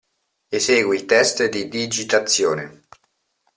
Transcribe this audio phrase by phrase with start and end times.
[0.57, 2.85] Esegui il test di digitazione.